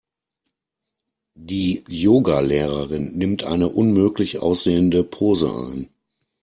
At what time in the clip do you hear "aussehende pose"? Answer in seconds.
4.39-5.55